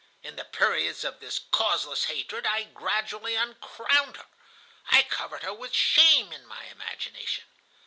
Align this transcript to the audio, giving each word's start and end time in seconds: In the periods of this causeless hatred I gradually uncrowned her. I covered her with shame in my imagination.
In 0.23 0.35
the 0.35 0.45
periods 0.45 1.03
of 1.03 1.19
this 1.19 1.37
causeless 1.37 2.05
hatred 2.05 2.43
I 2.43 2.63
gradually 2.63 3.35
uncrowned 3.35 4.17
her. 4.17 4.25
I 4.89 5.03
covered 5.03 5.43
her 5.43 5.53
with 5.53 5.75
shame 5.75 6.33
in 6.33 6.43
my 6.47 6.63
imagination. 6.71 7.45